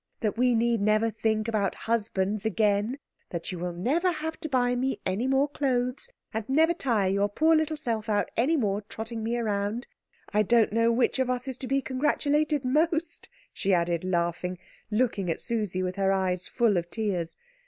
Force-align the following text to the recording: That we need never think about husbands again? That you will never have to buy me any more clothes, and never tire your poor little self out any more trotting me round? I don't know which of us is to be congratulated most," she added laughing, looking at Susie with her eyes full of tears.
That 0.21 0.35
we 0.35 0.55
need 0.55 0.81
never 0.81 1.11
think 1.11 1.47
about 1.47 1.75
husbands 1.85 2.43
again? 2.43 2.97
That 3.29 3.51
you 3.51 3.59
will 3.59 3.71
never 3.71 4.11
have 4.11 4.35
to 4.39 4.49
buy 4.49 4.75
me 4.75 4.99
any 5.05 5.27
more 5.27 5.47
clothes, 5.47 6.09
and 6.33 6.43
never 6.49 6.73
tire 6.73 7.11
your 7.11 7.29
poor 7.29 7.55
little 7.55 7.77
self 7.77 8.09
out 8.09 8.31
any 8.35 8.57
more 8.57 8.81
trotting 8.81 9.21
me 9.23 9.37
round? 9.37 9.85
I 10.33 10.41
don't 10.41 10.73
know 10.73 10.91
which 10.91 11.19
of 11.19 11.29
us 11.29 11.47
is 11.47 11.59
to 11.59 11.67
be 11.67 11.83
congratulated 11.83 12.65
most," 12.65 13.29
she 13.53 13.75
added 13.75 14.03
laughing, 14.03 14.57
looking 14.89 15.29
at 15.29 15.39
Susie 15.39 15.83
with 15.83 15.97
her 15.97 16.11
eyes 16.11 16.47
full 16.47 16.77
of 16.77 16.89
tears. 16.89 17.37